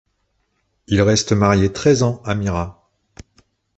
Il 0.87 0.99
reste 1.03 1.31
marié 1.31 1.71
treize 1.71 2.01
ans 2.01 2.23
à 2.25 2.33
Myra. 2.33 2.89